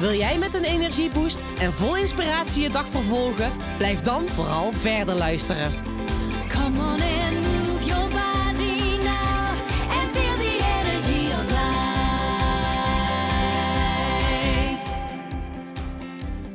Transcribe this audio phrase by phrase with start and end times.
[0.00, 3.52] Wil jij met een energieboost en vol inspiratie je dag vervolgen?
[3.76, 5.72] Blijf dan vooral verder luisteren.
[6.48, 9.48] Come on and move your body now
[9.90, 11.70] and feel the energy of life.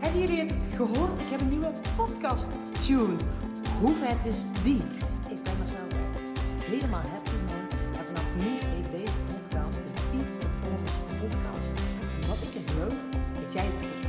[0.00, 1.20] Hebben jullie het gehoord?
[1.20, 2.48] Ik heb een nieuwe podcast
[2.86, 3.16] tune.
[3.80, 4.82] Hoe vet is die?
[5.28, 7.27] Ik ben er zelf echt helemaal happy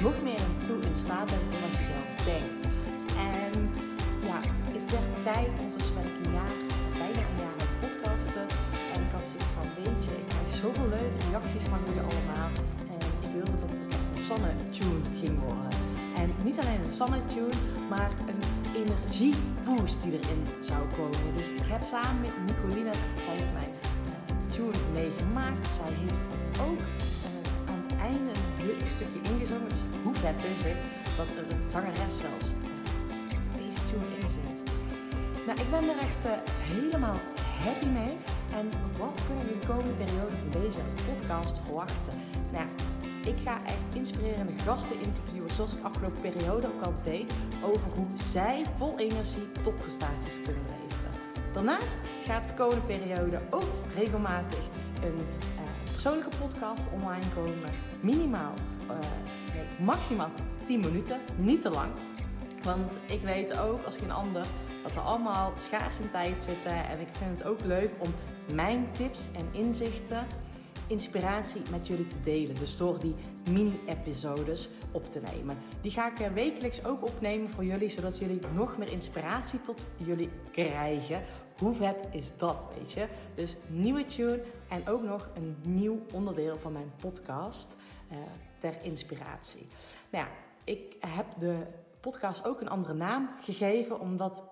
[0.00, 2.62] nog meer toe in staat bent dan wat je zelf denkt.
[3.32, 3.52] En
[4.30, 4.38] ja,
[4.76, 6.56] het werd tijd, ondertussen ben ik een jaar,
[7.02, 8.46] bijna een jaar het podcasten.
[8.94, 12.50] En ik had zoiets van, weet je, ik krijg zoveel leuke reacties van jullie allemaal.
[12.94, 13.82] En ik wilde dat het
[14.14, 15.72] een Sanne-tune ging worden.
[16.20, 17.56] En niet alleen een Sanne-tune,
[17.92, 18.42] maar een
[18.82, 21.34] energieboost die erin zou komen.
[21.36, 22.92] Dus ik heb samen met Nicoline,
[23.24, 25.66] zij heeft mijn eh, tune meegemaakt.
[25.80, 26.26] Zij heeft
[26.66, 26.80] ook
[28.00, 29.68] einde een heel stukje ingezongen.
[29.68, 30.80] Dus hoe vet is het
[31.16, 32.48] dat er een zangeres zelfs
[33.56, 34.58] deze tune inzet.
[35.46, 36.32] Nou, ik ben er echt eh,
[36.72, 37.20] helemaal
[37.64, 38.14] happy mee.
[38.58, 42.12] En wat kunnen we de komende periode van deze podcast verwachten?
[42.52, 42.66] Nou,
[43.26, 47.32] ik ga echt inspirerende gasten interviewen, zoals ik afgelopen periode ook al deed,
[47.62, 51.12] over hoe zij vol energie topprestaties kunnen leveren.
[51.52, 54.58] Daarnaast gaat de komende periode ook regelmatig
[55.02, 55.26] een
[55.56, 55.67] eh,
[56.02, 57.70] persoonlijke podcast online komen.
[58.00, 58.54] Minimaal,
[58.88, 58.96] eh,
[59.54, 60.30] nee, maximaal
[60.64, 61.92] 10 minuten, niet te lang.
[62.62, 64.46] Want ik weet ook als geen ander
[64.82, 66.88] dat we allemaal schaars in tijd zitten.
[66.88, 68.08] En ik vind het ook leuk om
[68.54, 70.26] mijn tips en inzichten,
[70.86, 72.54] inspiratie met jullie te delen.
[72.54, 73.14] Dus door die
[73.50, 75.56] mini-episodes op te nemen.
[75.80, 79.86] Die ga ik eh, wekelijks ook opnemen voor jullie, zodat jullie nog meer inspiratie tot
[79.96, 81.22] jullie krijgen.
[81.58, 83.08] Hoe vet is dat, weet je?
[83.34, 87.76] Dus nieuwe tune en ook nog een nieuw onderdeel van mijn podcast
[88.08, 88.18] eh,
[88.58, 89.66] ter inspiratie.
[90.10, 90.30] Nou ja,
[90.64, 91.66] ik heb de
[92.00, 94.44] podcast ook een andere naam gegeven, omdat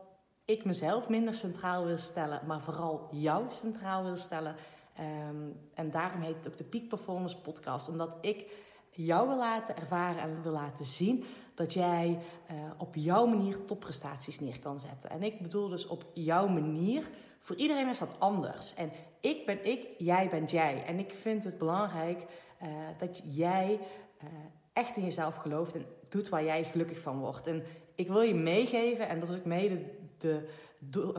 [0.45, 4.57] ik mezelf minder centraal wil stellen, maar vooral jou centraal wil stellen.
[4.97, 8.51] Ehm, en daarom heet het ook de Peak Performance Podcast, omdat ik
[8.91, 11.25] jou wil laten ervaren en wil laten zien
[11.57, 15.11] dat jij eh, op jouw manier topprestaties neer kan zetten.
[15.11, 17.09] En ik bedoel dus op jouw manier.
[17.41, 18.75] Voor iedereen is dat anders.
[18.75, 18.91] En
[19.21, 20.85] ik ben ik, jij bent jij.
[20.87, 22.27] En ik vind het belangrijk
[22.59, 22.69] eh,
[22.99, 23.81] dat jij
[24.19, 24.27] eh,
[24.73, 27.47] echt in jezelf gelooft en doet waar jij gelukkig van wordt.
[27.47, 27.63] En
[27.95, 29.85] ik wil je meegeven, en dat is ook mede
[30.19, 30.49] de,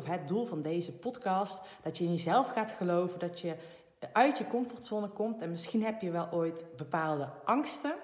[0.04, 3.56] het doel van deze podcast, dat je in jezelf gaat geloven, dat je
[4.14, 5.42] uit je comfortzone komt.
[5.42, 7.96] En misschien heb je wel ooit bepaalde angsten.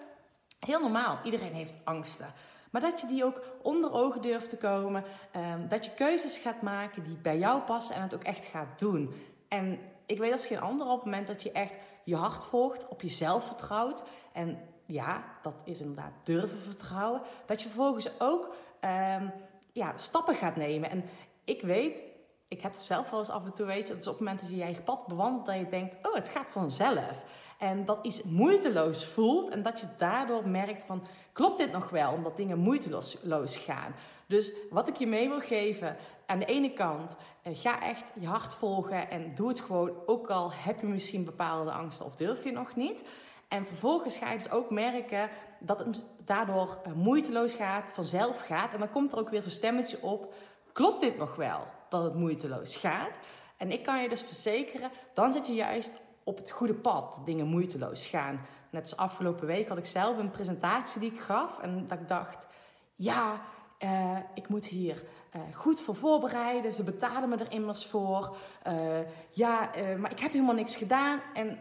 [0.66, 2.34] Heel normaal, iedereen heeft angsten.
[2.72, 5.04] Maar dat je die ook onder ogen durft te komen.
[5.32, 8.80] ehm, dat je keuzes gaat maken die bij jou passen en het ook echt gaat
[8.80, 9.14] doen.
[9.48, 12.88] En ik weet als geen ander op het moment dat je echt je hart volgt,
[12.88, 14.04] op jezelf vertrouwt.
[14.34, 17.22] En ja, dat is inderdaad durven vertrouwen.
[17.46, 19.28] Dat je vervolgens ook ehm,
[19.72, 20.90] ja, stappen gaat nemen.
[20.90, 21.04] En
[21.44, 22.04] ik weet,
[22.48, 24.40] ik heb het zelf wel eens af en toe, weet dat is op het moment
[24.40, 27.24] dat je je eigen pad bewandelt, dat je denkt, oh, het gaat vanzelf.
[27.64, 32.12] En dat iets moeiteloos voelt en dat je daardoor merkt van, klopt dit nog wel?
[32.12, 33.96] Omdat dingen moeiteloos gaan.
[34.28, 38.28] Dus wat ik je mee wil geven, aan de ene kant, eh, ga echt je
[38.28, 42.44] hart volgen en doe het gewoon, ook al heb je misschien bepaalde angsten of durf
[42.44, 43.04] je nog niet.
[43.48, 48.74] En vervolgens ga je dus ook merken dat het daardoor eh, moeiteloos gaat, vanzelf gaat.
[48.74, 50.34] En dan komt er ook weer zo'n stemmetje op,
[50.74, 53.18] klopt dit nog wel dat het moeiteloos gaat?
[53.58, 57.48] En ik kan je dus verzekeren, dan zit je juist op het goede pad, dingen
[57.48, 58.42] moeiteloos gaan.
[58.70, 62.08] Net als afgelopen week had ik zelf een presentatie die ik gaf en dat ik
[62.08, 62.48] dacht,
[62.96, 63.36] ja,
[63.78, 66.74] eh, ik moet hier eh, goed voor voorbereiden.
[66.74, 68.38] Ze betalen me er immers voor.
[68.64, 69.00] Eh,
[69.30, 71.22] ja, maar ik heb helemaal niks gedaan.
[71.34, 71.60] En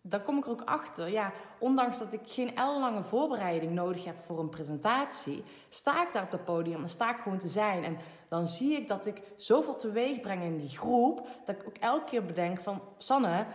[0.00, 1.08] daar kom ik er ook achter.
[1.10, 6.22] Ja, ondanks dat ik geen ellenlange voorbereiding nodig heb voor een presentatie, sta ik daar
[6.22, 7.84] op het podium en sta ik gewoon te zijn.
[7.84, 7.98] En
[8.28, 12.04] dan zie ik dat ik zoveel teweeg breng in die groep, dat ik ook elke
[12.04, 13.46] keer bedenk van, Sanne,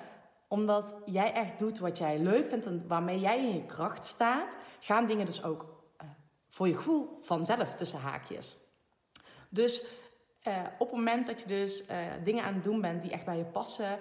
[0.47, 4.57] omdat jij echt doet wat jij leuk vindt en waarmee jij in je kracht staat,
[4.79, 5.65] gaan dingen dus ook
[5.97, 6.07] eh,
[6.47, 8.57] voor je gevoel vanzelf tussen haakjes.
[9.49, 9.85] Dus
[10.41, 13.25] eh, op het moment dat je dus eh, dingen aan het doen bent die echt
[13.25, 13.99] bij je passen,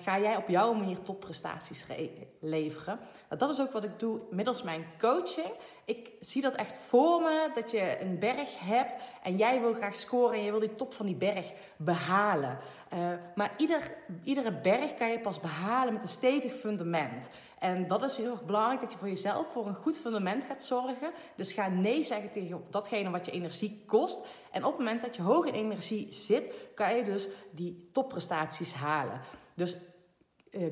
[0.00, 2.10] ga jij op jouw manier topprestaties re-
[2.40, 2.98] leveren.
[3.28, 5.52] Nou, dat is ook wat ik doe middels mijn coaching.
[5.86, 9.94] Ik zie dat echt voor me, dat je een berg hebt en jij wil graag
[9.94, 12.58] scoren en je wil die top van die berg behalen.
[12.88, 13.94] Eh, maar ieder,
[14.24, 17.28] iedere berg kan je pas behalen met een stevig fundament.
[17.58, 20.64] En dat is heel erg belangrijk, dat je voor jezelf voor een goed fundament gaat
[20.64, 21.10] zorgen.
[21.36, 24.26] Dus ga nee zeggen tegen datgene wat je energie kost.
[24.50, 28.72] En op het moment dat je hoog in energie zit, kan je dus die topprestaties
[28.72, 29.20] halen.
[29.54, 29.76] Dus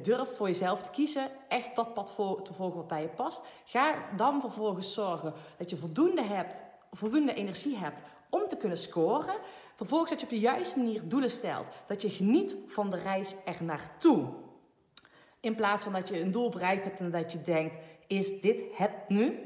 [0.02, 2.06] durf voor jezelf te kiezen, echt dat pad
[2.44, 3.42] te volgen wat bij je past.
[3.64, 9.34] Ga dan vervolgens zorgen dat je voldoende, hebt, voldoende energie hebt om te kunnen scoren.
[9.76, 11.66] Vervolgens dat je op de juiste manier doelen stelt.
[11.86, 14.26] Dat je geniet van de reis er naartoe.
[15.40, 18.62] In plaats van dat je een doel bereikt hebt en dat je denkt, is dit
[18.74, 19.38] het nu?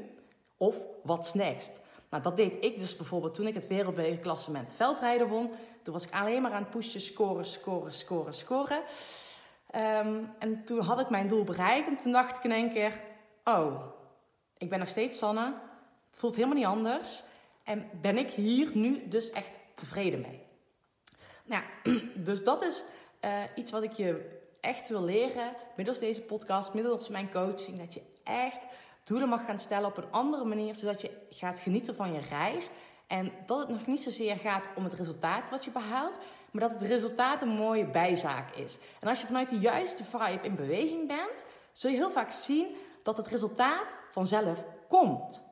[0.57, 1.79] Of what's next?
[2.09, 5.51] Nou, dat deed ik dus bijvoorbeeld toen ik het wereldbekerklassement veldrijden won.
[5.83, 8.81] Toen was ik alleen maar aan het pushen, scoren, scoren, scoren, scoren.
[9.69, 12.99] Ehm, en toen had ik mijn doel bereikt en toen dacht ik in één keer,
[13.43, 13.81] oh,
[14.57, 15.53] ik ben nog steeds Sanne.
[16.07, 17.23] Het voelt helemaal niet anders.
[17.63, 20.41] En ben ik hier nu dus echt tevreden mee?
[21.45, 21.63] Nou,
[22.27, 22.83] dus dat is
[23.19, 27.79] eh, iets wat ik je echt wil leren middels deze podcast, middels mijn coaching.
[27.79, 28.65] Dat je echt
[29.03, 32.69] doelen mag gaan stellen op een andere manier, zodat je gaat genieten van je reis.
[33.07, 36.19] En dat het nog niet zozeer gaat om het resultaat wat je behaalt,
[36.51, 38.77] maar dat het resultaat een mooie bijzaak is.
[38.99, 42.75] En als je vanuit de juiste vibe in beweging bent, zul je heel vaak zien
[43.03, 45.47] dat het resultaat vanzelf komt.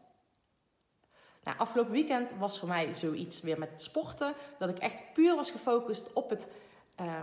[1.43, 4.33] Nou, afgelopen weekend was voor mij zoiets weer met sporten.
[4.57, 6.47] Dat ik echt puur was gefocust op het
[7.01, 7.13] uh,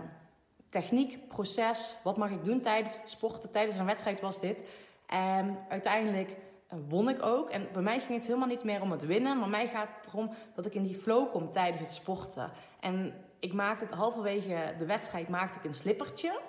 [0.69, 1.95] techniek, proces.
[2.03, 3.51] Wat mag ik doen tijdens het sporten?
[3.51, 4.63] Tijdens een wedstrijd was dit.
[5.05, 7.49] En uiteindelijk uh, won ik ook.
[7.49, 9.39] En bij mij ging het helemaal niet meer om het winnen.
[9.39, 12.51] Maar mij gaat het erom dat ik in die flow kom tijdens het sporten.
[12.79, 16.39] En ik maakte het halverwege de wedstrijd maakte ik een slippertje.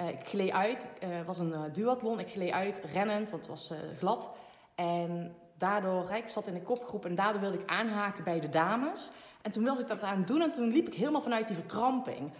[0.00, 0.88] Uh, ik gleed uit.
[0.98, 2.18] Het was een duathlon.
[2.18, 4.30] Ik gleed uit rennend, want het was glad.
[4.74, 9.10] En daardoor, ik zat in de kopgroep en daardoor wilde ik aanhaken bij de dames.
[9.42, 12.32] En toen wilde ik dat aan doen en toen liep ik helemaal vanuit die verkramping.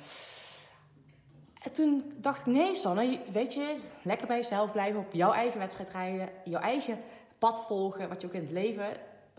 [1.62, 5.58] En toen dacht ik, nee Sanne, weet je, lekker bij jezelf blijven, op jouw eigen
[5.58, 7.00] wedstrijd rijden, jouw eigen
[7.38, 8.86] pad volgen, wat je ook in het leven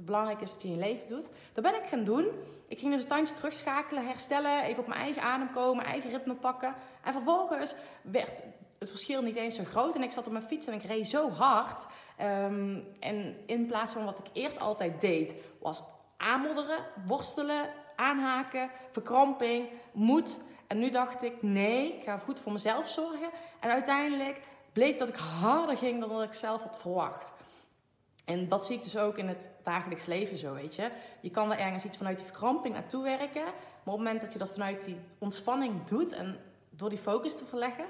[0.01, 1.29] belangrijk is dat je in je leven doet.
[1.53, 2.27] Dat ben ik gaan doen.
[2.67, 6.35] Ik ging dus een tandje terugschakelen, herstellen, even op mijn eigen adem komen, eigen ritme
[6.35, 6.75] pakken.
[7.03, 8.43] En vervolgens werd
[8.79, 9.95] het verschil niet eens zo groot.
[9.95, 11.87] En ik zat op mijn fiets en ik reed zo hard.
[12.21, 15.83] Um, en in plaats van wat ik eerst altijd deed, was
[16.17, 20.39] aanmodderen, worstelen, aanhaken, verkramping, moed.
[20.67, 23.29] En nu dacht ik, nee, ik ga goed voor mezelf zorgen.
[23.59, 24.41] En uiteindelijk
[24.73, 27.33] bleek dat ik harder ging dan dat ik zelf had verwacht.
[28.29, 30.89] En dat zie ik dus ook in het dagelijks leven zo, weet je.
[31.21, 33.43] Je kan wel ergens iets vanuit die verkramping naartoe werken.
[33.43, 33.53] Maar
[33.83, 36.37] op het moment dat je dat vanuit die ontspanning doet en
[36.69, 37.85] door die focus te verleggen,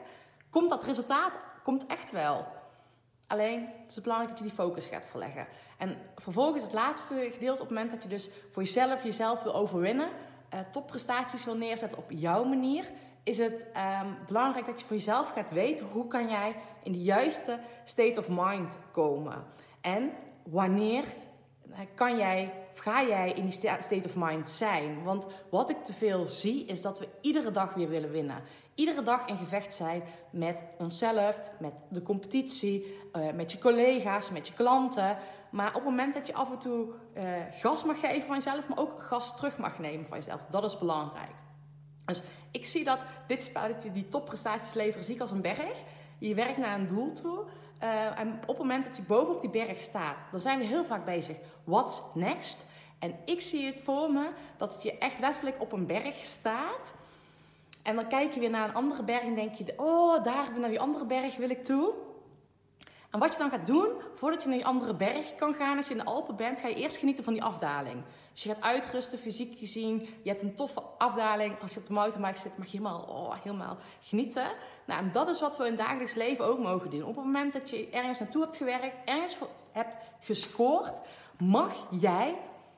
[0.50, 2.45] komt dat resultaat komt echt wel.
[3.27, 5.47] Alleen het is belangrijk dat je die focus gaat verleggen.
[5.77, 9.53] En vervolgens het laatste gedeelte, op het moment dat je dus voor jezelf jezelf wil
[9.53, 10.09] overwinnen,
[10.53, 12.91] uh, topprestaties wil neerzetten op jouw manier,
[13.24, 13.68] is het
[14.01, 18.19] um, belangrijk dat je voor jezelf gaat weten hoe kan jij in de juiste state
[18.19, 19.44] of mind komen.
[19.81, 20.12] En
[20.50, 21.04] wanneer
[21.96, 25.04] kan jij, of ga jij in die state of mind zijn?
[25.04, 28.42] Want wat ik te veel zie, is dat we iedere dag weer willen winnen.
[28.75, 34.48] Iedere dag in gevecht zijn met onszelf, met de competitie, uh, met je collega's, met
[34.48, 35.18] je klanten.
[35.50, 36.88] Maar op het moment dat je af en toe
[37.18, 40.63] uh, gas mag geven van jezelf, maar ook gas terug mag nemen van jezelf, dat
[40.63, 41.32] is belangrijk.
[42.06, 45.84] Dus ik zie dat dit spelletje, die topprestaties leveren, zie ik als een berg.
[46.20, 47.46] Je werkt naar een doel toe.
[47.83, 50.86] Uh, en op het moment dat je bovenop die berg staat, dan zijn we heel
[50.86, 51.38] vaak bezig.
[51.63, 52.65] What's next?
[53.00, 56.93] En ik zie het voor me dat je echt letterlijk op een berg staat.
[57.83, 60.69] En dan kijk je weer naar een andere berg en denk je: Oh, daar naar
[60.69, 61.93] die andere berg wil ik toe.
[63.09, 65.88] En wat je dan gaat doen, voordat je naar die andere berg kan gaan, als
[65.88, 68.03] je in de Alpen bent, ga je eerst genieten van die afdaling.
[68.39, 70.00] Dus je gaat uitrusten, fysiek gezien.
[70.22, 71.62] Je hebt een toffe afdaling.
[71.62, 74.51] Als je op de mountainbike zit, mag je helemaal, oh, helemaal genieten.
[74.86, 77.03] Nou, en dat is wat we in dagelijks leven ook mogen doen.
[77.03, 79.38] Op het moment dat je ergens naartoe hebt gewerkt, ergens
[79.72, 81.00] hebt gescoord,
[81.38, 82.36] mag jij,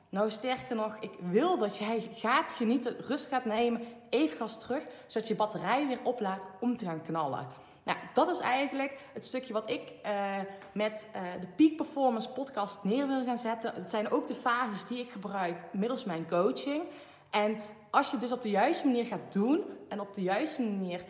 [0.08, 4.86] nou sterker nog, ik wil dat jij gaat genieten, rust gaat nemen, even gas terug,
[5.06, 7.46] zodat je batterij weer oplaadt om te gaan knallen.
[7.84, 10.38] Nou, dat is eigenlijk het stukje wat ik uh,
[10.72, 13.74] met uh, de Peak Performance podcast neer wil gaan zetten.
[13.74, 16.82] Het zijn ook de fases die ik gebruik middels mijn coaching.
[17.30, 17.56] En
[17.90, 21.04] als je dus op de juiste manier gaat doen en op de juiste manier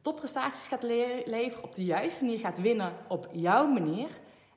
[0.00, 4.08] topprestaties gaat le leveren, op de juiste manier gaat winnen op jouw manier.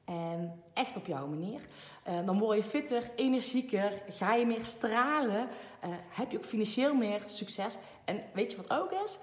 [0.05, 1.61] En echt op jouw manier.
[2.07, 5.47] Uh, dan word je fitter, energieker, ga je meer stralen,
[6.09, 7.77] heb je ook financieel meer succes.
[8.05, 9.19] En weet je wat ook is?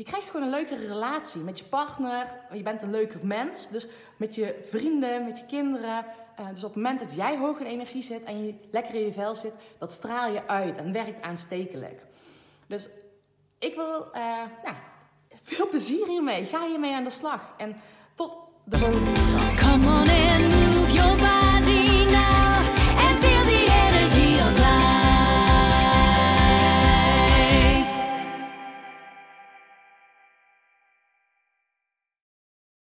[0.00, 2.26] Je krijgt gewoon een leukere relatie met je partner.
[2.52, 3.68] Je bent een leuker mens.
[3.68, 6.04] Dus met je vrienden, met je kinderen.
[6.40, 9.04] Uh, dus op het moment dat jij hoog in energie zit en je lekker in
[9.04, 12.02] je vel zit, dat straal je uit en werkt aanstekelijk.
[12.66, 12.88] Dus
[13.58, 14.42] ik wil uh,
[15.42, 16.44] veel plezier hiermee.
[16.44, 17.54] Ga hiermee aan de slag.
[17.56, 17.76] En
[18.14, 20.19] tot de volgende